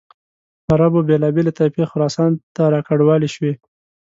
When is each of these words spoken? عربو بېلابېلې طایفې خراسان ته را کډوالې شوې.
عربو 0.71 0.99
بېلابېلې 1.07 1.51
طایفې 1.57 1.83
خراسان 1.91 2.31
ته 2.55 2.63
را 2.73 2.79
کډوالې 2.87 3.29
شوې. 3.35 3.53